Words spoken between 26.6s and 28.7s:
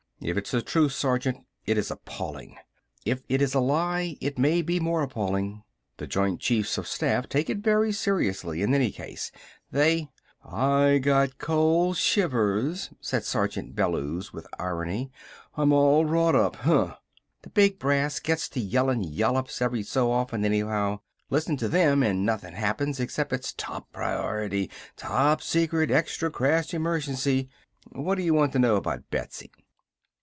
emergency! What do you want to